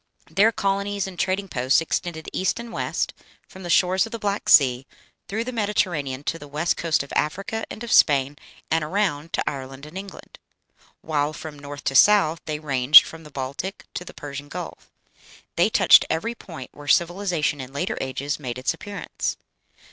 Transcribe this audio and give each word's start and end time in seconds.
Their 0.31 0.51
colonies 0.51 1.05
and 1.05 1.19
trading 1.19 1.47
posts 1.47 1.79
extended 1.79 2.27
east 2.33 2.59
and 2.59 2.73
west 2.73 3.13
from 3.47 3.61
the 3.61 3.69
shores 3.69 4.07
of 4.07 4.11
the 4.11 4.17
Black 4.17 4.49
Sea, 4.49 4.87
through 5.27 5.43
the 5.43 5.51
Mediterranean 5.51 6.23
to 6.23 6.39
the 6.39 6.47
west 6.47 6.75
coast 6.75 7.03
of 7.03 7.13
Africa 7.15 7.65
and 7.69 7.83
of 7.83 7.91
Spain, 7.91 8.35
and 8.71 8.83
around 8.83 9.31
to 9.33 9.47
Ireland 9.47 9.85
and 9.85 9.95
England; 9.95 10.39
while 11.01 11.33
from 11.33 11.59
north 11.59 11.83
to 11.83 11.93
south 11.93 12.41
they 12.45 12.57
ranged 12.57 13.03
from 13.05 13.23
the 13.23 13.29
Baltic 13.29 13.85
to 13.93 14.03
the 14.03 14.15
Persian 14.15 14.49
Gulf. 14.49 14.89
They 15.55 15.69
touched 15.69 16.05
every 16.09 16.33
point 16.33 16.71
where 16.73 16.87
civilization 16.87 17.61
in 17.61 17.71
later 17.71 17.95
ages 18.01 18.39
made 18.39 18.57
its 18.57 18.73
appearance. 18.73 19.37